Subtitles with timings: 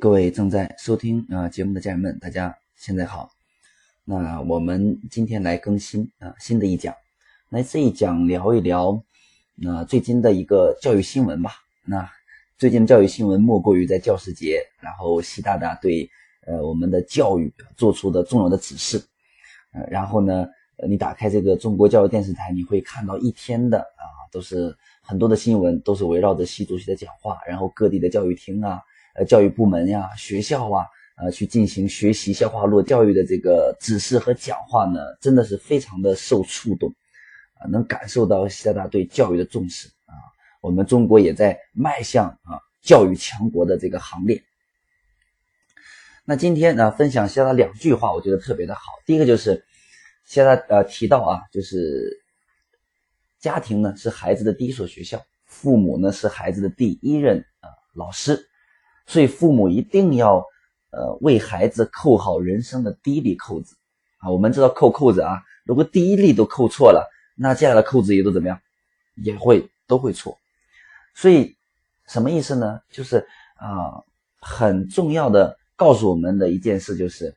[0.00, 3.32] 各位正在收听啊节目的家人们，大家现在好。
[4.04, 6.94] 那我们今天来更新啊新的一讲，
[7.48, 9.02] 那这一讲聊一聊
[9.56, 11.50] 那最近的一个教育新闻吧。
[11.84, 12.08] 那
[12.58, 16.08] 最近的教育新闻莫过于在教师节，然后习大大对
[16.46, 19.02] 呃我们的教育做出的重要的指示。
[19.72, 20.46] 呃，然后呢，
[20.88, 24.72] 你打开这个中国教育电视台，你会看到一天的啊都是
[25.02, 28.80] 很多的新闻，都是围绕着习主席的讲话，然后各地的教育厅啊。
[29.24, 36.94] 教育部门呀，学校啊，呃，去进行学习消化落教育的这个指示和讲话呢，真的是非常的受触动，
[37.54, 40.14] 啊，能感受到习大大对教育的重视啊。
[40.60, 44.42] 我们中国也在迈向啊教育强国的这个行列。
[46.24, 48.80] 那今天呢，分享习大大两句话，我觉得特别的好。
[49.06, 49.64] 第一个就是
[50.24, 52.22] 习大大呃提到啊，就是
[53.40, 58.47] 家庭呢是孩子的第一所学校，父母呢是孩子的第一任啊老师。
[59.08, 60.44] 所以父母一定要，
[60.90, 63.74] 呃，为孩子扣好人生的第一粒扣子
[64.18, 64.30] 啊。
[64.30, 68.60] 我们知道扣扣子啊，如果第一粒都扣错了，那接下来扣子也都怎么样，
[69.14, 70.38] 也会都会错。
[71.14, 71.56] 所以
[72.06, 72.80] 什么意思呢？
[72.90, 74.04] 就是啊，
[74.42, 77.28] 很重要的告诉我们的一件事就是，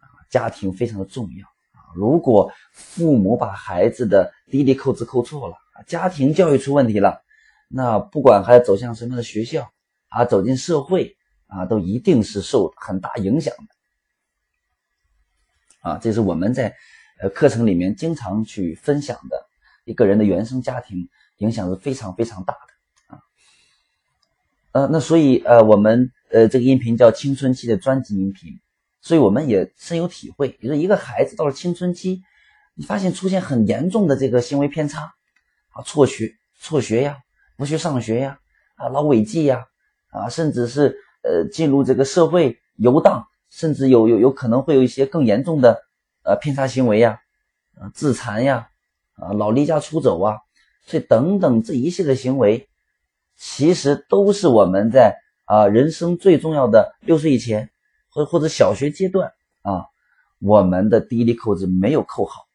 [0.00, 1.46] 啊，家庭非常的重要
[1.78, 1.94] 啊。
[1.94, 5.54] 如果父母把孩子的第一粒扣子扣错了，
[5.86, 7.22] 家庭教育出问题了，
[7.68, 9.70] 那不管孩子走向什么样的学校。
[10.08, 11.16] 啊，走进社会
[11.48, 15.90] 啊，都一定是受很大影响的。
[15.90, 16.74] 啊，这是我们在
[17.20, 19.46] 呃课程里面经常去分享的，
[19.84, 23.20] 一个人的原生家庭影响是非常非常大的啊。
[24.72, 28.58] 呃，那所以呃，我们呃这个音频叫青春期的专辑音频，
[29.00, 30.48] 所以我们也深有体会。
[30.48, 32.22] 比如说一个孩子到了青春期，
[32.74, 35.14] 你发现出现很严重的这个行为偏差
[35.70, 37.18] 啊，辍学、辍学呀，
[37.56, 38.40] 不去上学呀，
[38.74, 39.66] 啊，老违纪呀。
[40.10, 45.82] 啊，甚至是呃进入这个社会游荡，甚至有有有可能会有一些更严重的
[46.22, 47.20] 呃偏差行为呀，
[47.78, 48.68] 啊自残呀，
[49.16, 50.38] 啊老离家出走啊，
[50.84, 52.68] 所以等等这一系列行为，
[53.36, 57.70] 其实都是我们在啊人生最重要的六岁以前，
[58.08, 59.32] 或或者小学阶段
[59.62, 59.86] 啊，
[60.38, 62.46] 我们的第一粒扣子没有扣好。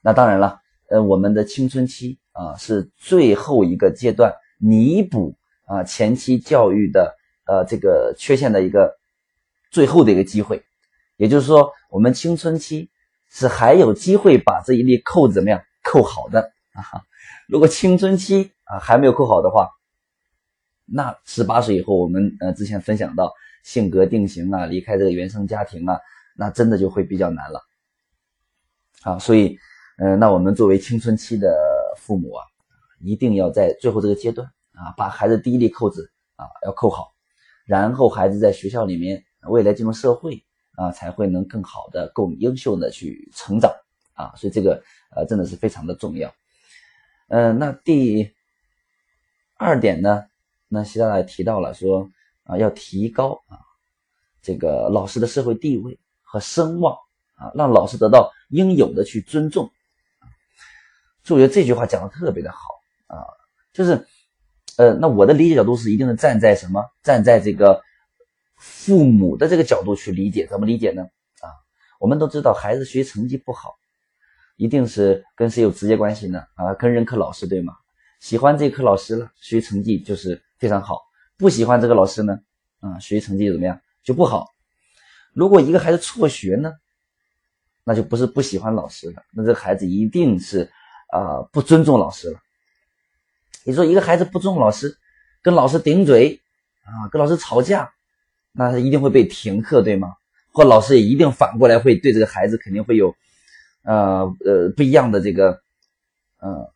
[0.00, 5.34] 那当然了，呃我们的青春期啊是最后一个阶段弥补。
[5.72, 7.16] 啊，前期教育的
[7.46, 8.94] 呃这个缺陷的一个
[9.70, 10.62] 最后的一个机会，
[11.16, 12.90] 也就是说，我们青春期
[13.30, 17.00] 是还有机会把这一粒扣子怎么样扣好的啊？
[17.48, 19.70] 如果青春期啊还没有扣好的话，
[20.84, 23.32] 那十八岁以后，我们呃之前分享到
[23.64, 25.98] 性格定型啊，离开这个原生家庭啊，
[26.36, 27.62] 那真的就会比较难了。
[29.04, 29.56] 啊，所以
[29.96, 31.48] 呃，那我们作为青春期的
[31.96, 32.44] 父母啊，
[33.00, 34.46] 一定要在最后这个阶段。
[34.74, 37.12] 啊，把孩子第一粒扣子啊要扣好，
[37.66, 40.42] 然后孩子在学校里面未来进入社会
[40.76, 43.70] 啊，才会能更好的、更优秀的去成长
[44.14, 44.32] 啊。
[44.34, 44.82] 所以这个
[45.14, 46.34] 呃真的是非常的重要。
[47.28, 48.34] 嗯，那第
[49.58, 50.24] 二点呢，
[50.68, 52.10] 那习大大提到了说
[52.44, 53.60] 啊，要提高啊
[54.40, 56.96] 这个老师的社会地位和声望
[57.34, 59.70] 啊，让老师得到应有的去尊重。
[61.22, 62.58] 所以我觉得这句话讲的特别的好
[63.06, 63.20] 啊，
[63.74, 64.08] 就是。
[64.78, 66.84] 呃，那我的理解角度是，一定是站在什么？
[67.02, 67.82] 站在这个
[68.56, 71.02] 父母的这个角度去理解，怎么理解呢？
[71.40, 71.50] 啊，
[72.00, 73.74] 我们都知道，孩子学习成绩不好，
[74.56, 76.42] 一定是跟谁有直接关系呢？
[76.54, 77.74] 啊，跟任课老师对吗？
[78.20, 80.96] 喜欢这科老师了，学习成绩就是非常好；
[81.36, 82.38] 不喜欢这个老师呢，
[82.80, 84.48] 啊，学习成绩怎么样就不好。
[85.34, 86.72] 如果一个孩子辍学呢，
[87.84, 90.70] 那就不是不喜欢老师了，那这个孩子一定是
[91.10, 92.38] 啊不尊重老师了。
[93.64, 94.96] 你说一个孩子不尊重老师，
[95.40, 96.40] 跟老师顶嘴
[96.84, 97.92] 啊，跟老师吵架，
[98.52, 100.14] 那他一定会被停课，对吗？
[100.52, 103.14] 或老师也一定反过来会对这个孩子肯定会有，
[103.84, 105.62] 呃呃不一样的这个，
[106.40, 106.72] 呃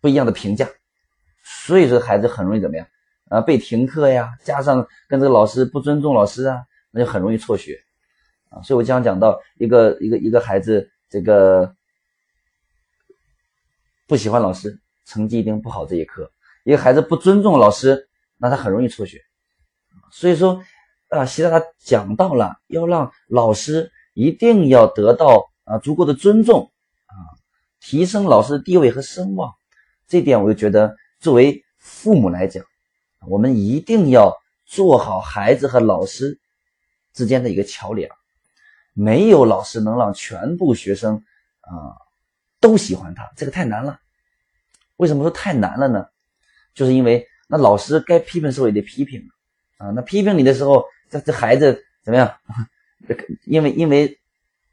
[0.00, 0.68] 不一样的评价，
[1.44, 2.86] 所以说孩子很容易怎么样
[3.28, 3.40] 啊？
[3.40, 7.80] 被停课呀，加上跟这个老师不尊重老师啊，那就很容易辍学
[8.48, 8.62] 啊。
[8.62, 11.76] 所以我经常讲到一个一个一个孩子这个
[14.08, 14.80] 不喜欢老师。
[15.10, 16.30] 成绩一定不好这一科，
[16.62, 19.20] 一个孩子不尊重老师，那他很容易辍学。
[20.12, 20.62] 所以说，
[21.08, 26.70] 啊，习大大讲到了要让老师一定要得到啊足够的尊重
[27.06, 27.16] 啊，
[27.80, 29.52] 提升老师的地位和声望。
[30.06, 32.64] 这点我就觉得，作为父母来讲，
[33.26, 36.38] 我们一定要做好孩子和老师
[37.12, 38.08] 之间的一个桥梁。
[38.92, 41.24] 没有老师能让全部学生
[41.60, 41.94] 啊
[42.60, 43.99] 都喜欢他，这个太难了。
[45.00, 46.06] 为什么说太难了呢？
[46.74, 49.26] 就是因为那老师该批评时候也得批评，
[49.78, 49.90] 啊。
[49.90, 52.32] 那批评你的时候，这这孩子怎么样？
[53.46, 54.20] 因为因为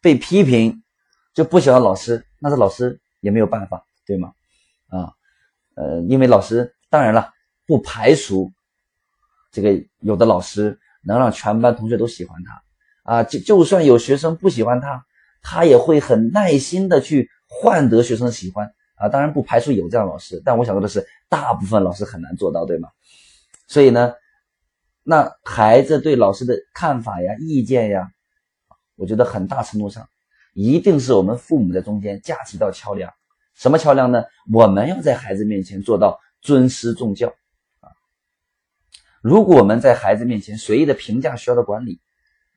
[0.00, 0.82] 被批评
[1.32, 4.32] 就不喜欢老师，那这老师也没有办法，对吗？
[4.88, 5.12] 啊，
[5.76, 7.32] 呃，因为老师当然了，
[7.64, 8.52] 不排除
[9.52, 12.62] 这个有的老师能让全班同学都喜欢他
[13.12, 15.06] 啊，就就算有学生不喜欢他，
[15.40, 19.08] 他也会很耐心的去换得学生喜欢啊。
[19.08, 22.88] 当然不排除有这样的老师，但我想说的是，大部分老师很难做到，对吗？
[23.68, 24.14] 所以呢，
[25.02, 28.10] 那孩子对老师的看法呀、意见呀，
[28.96, 30.08] 我觉得很大程度上
[30.54, 33.12] 一定是我们父母在中间架起一道桥梁。
[33.54, 34.24] 什么桥梁呢？
[34.52, 37.28] 我们要在孩子面前做到尊师重教
[37.80, 37.90] 啊！
[39.20, 42.00] 如果我们在孩子面前随意的评价学校的管理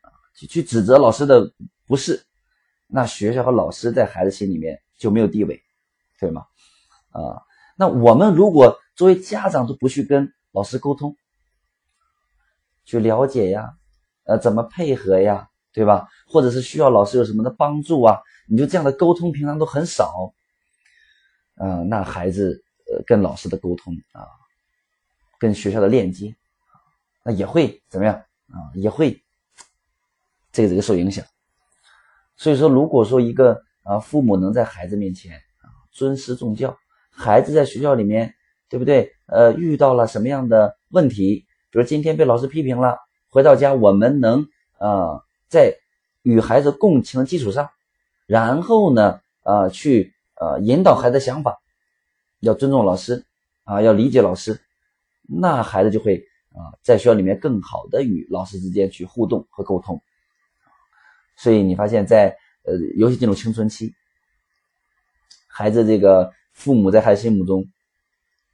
[0.02, 0.12] 啊，
[0.48, 1.54] 去指责老师的
[1.88, 2.22] 不是，
[2.86, 5.64] 那学校和老师在孩子心里面就没有地位，
[6.20, 6.46] 对吗？
[7.12, 7.42] 啊，
[7.78, 11.16] 那我们如果作为家长都不去跟老师沟通，
[12.86, 13.74] 去了解呀，
[14.26, 16.08] 呃，怎么配合呀，对吧？
[16.28, 18.20] 或者是需要老师有什么的帮助啊？
[18.48, 20.34] 你就这样的沟通平常都很少。
[21.56, 24.28] 嗯，那孩子呃跟老师的沟通啊，
[25.40, 26.36] 跟学校的链接，
[27.24, 28.16] 那也会怎么样
[28.48, 28.72] 啊？
[28.76, 29.24] 也会
[30.52, 31.26] 这个这个受影响。
[32.36, 35.42] 所以说，如果说一个啊父母能在孩子面前
[35.92, 36.78] 尊师重教，
[37.10, 38.34] 孩子在学校里面
[38.70, 39.12] 对不对？
[39.28, 42.98] 呃，遇到了什么样的问题，比如今天被老师批评了，
[43.30, 44.48] 回到家我们能
[44.78, 45.76] 啊在
[46.22, 47.70] 与孩子共情的基础上，
[48.26, 50.14] 然后呢啊去。
[50.42, 51.60] 呃，引导孩子想法，
[52.40, 53.26] 要尊重老师
[53.66, 54.58] 啊，要理解老师，
[55.28, 56.16] 那孩子就会
[56.54, 60.02] 啊，在学校里面更好的与老师之间去互动和沟通。
[61.36, 62.34] 所以你发现，在
[62.64, 63.94] 呃，尤其进入青春期，
[65.50, 67.66] 孩子这个父母在孩子心目中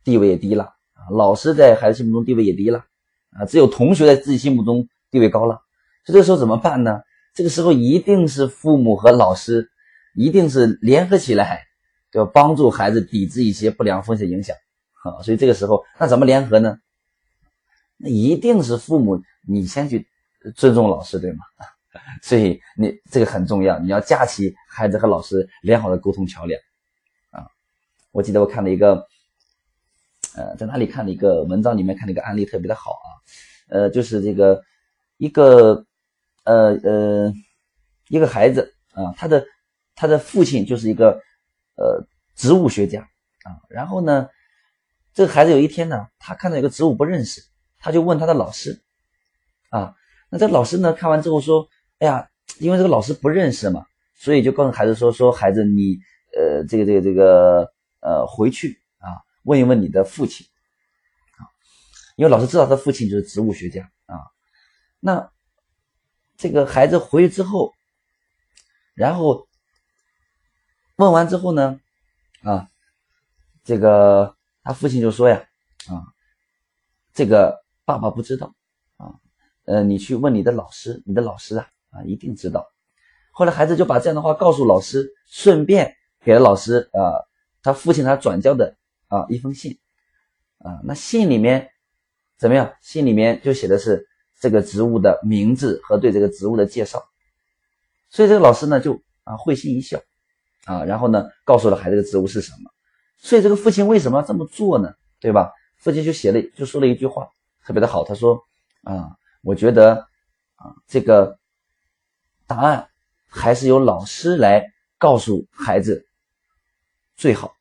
[0.04, 0.64] 地位也低了
[0.94, 2.84] 啊，老师在孩子心目中地位也低了
[3.32, 5.62] 啊，只有同学在自己心目中地位高了。
[6.06, 7.02] 所以这个时候怎么办呢？
[7.36, 9.70] 这个时候一定是父母和老师
[10.16, 11.66] 一定是联合起来。
[12.14, 14.56] 要帮助孩子抵制一些不良风险影响，
[15.04, 16.78] 啊，所以这个时候那怎么联合呢？
[17.98, 20.08] 那一定是父母你先去
[20.56, 21.40] 尊重老师，对吗？
[22.24, 26.58] 所以你这个很重要，你要架起孩子和老师良好的沟通桥梁，
[28.16, 29.06] 我记得我看了一个，
[30.38, 33.10] 呃，在哪里看了一个文章里面看了一个案例特别的好啊，
[33.68, 34.64] 呃，就是这个
[35.18, 35.86] 一个
[36.46, 37.34] 呃呃
[38.08, 39.46] 一个孩子啊，他的
[39.96, 41.22] 他的父亲就是一个。
[41.78, 42.08] 呃，
[42.38, 43.02] 植物学家
[43.44, 44.30] 啊，然后呢，
[45.14, 47.42] 这个孩子有一天呢，他看到一个植物不认识，
[47.80, 48.82] 他就问他的老师
[49.72, 49.94] 啊，
[50.30, 51.68] 那这老师呢看完之后说，
[52.00, 52.30] 哎呀，
[52.60, 53.86] 因为这个老师不认识嘛，
[54.16, 55.98] 所以就告诉孩子说，说孩子你
[56.32, 57.70] 呃这个这个这个
[58.06, 59.10] 呃回去啊
[59.44, 60.46] 问一问你的父亲
[61.38, 61.50] 啊，
[62.16, 64.22] 因为老师知道他父亲就是植物学家啊，
[65.00, 65.32] 那
[66.38, 67.74] 这个孩子回去之后，
[68.94, 69.48] 然后。
[70.98, 71.82] 问完之后呢，
[72.42, 72.70] 啊，
[73.66, 75.46] 这个他父亲就说呀，
[75.90, 76.08] 啊，
[77.14, 78.56] 这个爸爸不知道，
[78.96, 79.12] 啊，
[79.66, 82.66] 呃，你去问你的老师，你的老师啊，啊，一定知道。
[83.34, 87.20] 后来孩子就把这样的话告诉老师，顺便给了老师啊，
[87.66, 88.78] 他父亲他转交的
[89.08, 89.80] 啊一封信，
[90.60, 91.72] 啊，那信里面
[92.38, 92.72] 怎么样？
[92.82, 94.08] 信里面就写的是
[94.40, 97.04] 这个植物的名字和对这个植物的介绍，
[98.10, 100.00] 所以这个老师呢就啊会心一笑。
[100.66, 102.72] 啊，然后呢，告诉了孩子这个植物是什么，
[103.18, 104.94] 所以这个父亲为什么要这么做呢？
[105.20, 105.52] 对吧？
[105.78, 107.28] 父亲就写了，就说了一句话，
[107.64, 108.04] 特别的好。
[108.04, 108.44] 他说
[108.82, 110.08] ：“啊，我觉得
[110.56, 111.40] 啊，这个
[112.48, 112.90] 答案
[113.28, 116.08] 还是由老师来告诉孩子
[117.16, 117.55] 最好。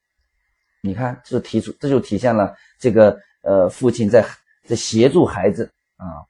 [0.84, 4.24] 你看，这就提出，这就体现了这个呃，父亲在
[4.64, 6.22] 在协助孩子啊，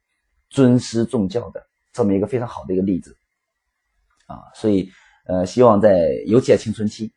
[0.48, 3.16] 尊师重教的这么一个非常好的一个例子
[4.26, 4.90] 啊，所以。”
[5.26, 7.10] 呃，希望在尤其在青春期，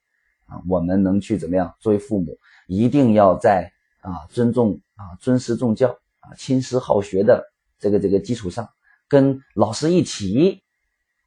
[0.46, 1.76] 啊，我们能去怎么样？
[1.78, 5.90] 作为父母，一定要在啊尊重啊尊师重教
[6.22, 7.44] 啊亲师好学的
[7.78, 8.66] 这个这个基础上，
[9.10, 10.64] 跟老师一起，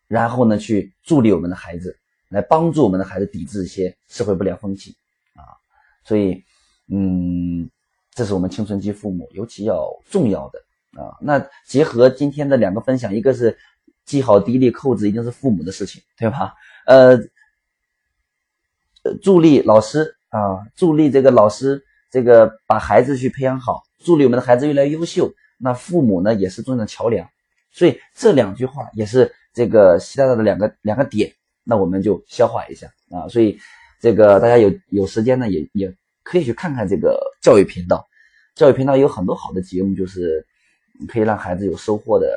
[0.09, 1.95] 然后呢去助力我们的孩子，
[2.31, 4.97] 来帮助我们的孩子抵制一些社会不良风气。
[6.05, 6.43] 所以，
[6.89, 7.69] 嗯，
[8.13, 10.59] 这是我们青春期父母尤其要重要的
[11.01, 11.17] 啊。
[11.21, 13.57] 那结合今天的两个分享，一个是
[14.07, 16.55] 系好第一粒扣子，一定是父母的事情，对吧？
[16.87, 17.19] 呃，
[19.23, 25.33] 助力老师啊，助力这个老师，这个把孩子去培养好，助力我们的孩子越来越优秀。
[25.57, 27.29] 那父母呢，也是重要的桥梁。
[27.71, 31.33] 所以这两句话也是这个习大大的两个两个点。
[31.63, 33.29] 那我们就消化一下啊。
[33.29, 33.57] 所以
[34.01, 38.07] 这个大家有有时间呢，也也可以去看看这个教育频道。
[38.55, 40.45] 教育频道有很多好的节目，就是
[41.07, 42.35] 可以让孩子有收获的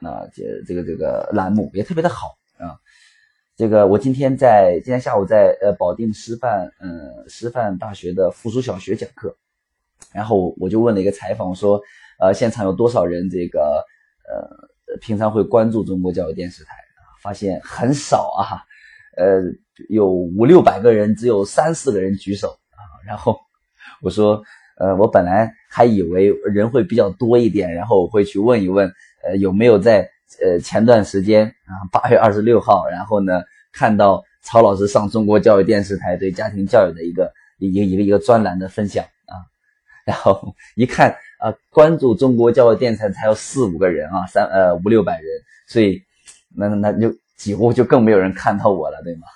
[0.00, 2.76] 啊这这个这个栏目也特别的好啊。
[3.56, 9.36] 这个我今天在今天下午在呃保定师范嗯师范大学的附属小学讲课，
[10.12, 11.80] 然后我就问了一个采访，我说
[12.18, 13.84] 呃现场有多少人这个
[14.28, 16.72] 呃平常会关注中国教育电视台？
[17.20, 18.62] 发现很少啊，
[19.18, 19.42] 呃
[19.90, 22.80] 有五六百个人，只有三四个人举手啊。
[23.06, 23.36] 然后
[24.00, 24.42] 我说
[24.78, 28.90] 呃我本来还以为人会比较多一点，然后我会去问一问
[29.24, 30.08] 呃有没有在。
[30.44, 39.34] 呃，前段时间啊，八月二十六号，然后呢，看到曹老师上中国教育电视台对家庭教育的一个一个一个一个专栏的分享啊，
[40.04, 45.24] 然后一看啊，关注中国教育电视台才有四五个人啊，三呃五六百人，
[45.66, 45.98] 所以
[46.54, 47.08] 那那就
[47.38, 49.26] 几乎就更没有人看到我了，对吗？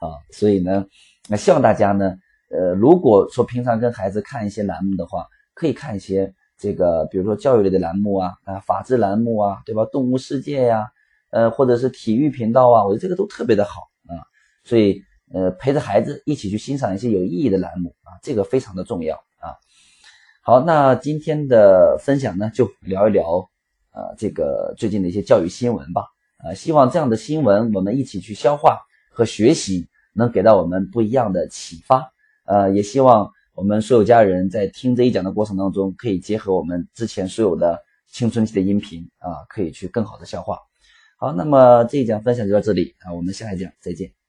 [0.00, 0.86] 啊，所以呢，
[1.28, 2.16] 那希望大家呢，
[2.48, 6.32] 呃，如果说平常跟孩子看一些栏目的话，可以看一些。
[6.56, 9.84] 这个比如说教育类的栏目啊，啊，法制栏目啊，对吧？
[9.86, 10.88] 动物世界呀，
[11.30, 14.22] 呃，或者是体育频道啊，我觉得这个都特别的好啊。
[14.62, 19.50] 所以，呃，陪着孩子一起去欣赏一些有意义的栏目啊，这个非常的重要啊。
[20.42, 23.40] 好，那今天的分享呢，就聊一聊
[23.90, 26.13] 啊，这个最近的一些教育新闻吧。
[26.44, 32.12] 啊，希望这样的新闻我们一起去消化和学习，能给到我们不一样的启发。
[32.44, 33.32] 呃，也希望。
[33.56, 40.58] 我们所有家人在听这一讲的过程当中，可以结合我们之前所有的青春期的音频啊，可以去更好的消化。
[41.16, 44.23] 好，那么这一讲分享就到这里啊，我们下一讲再见。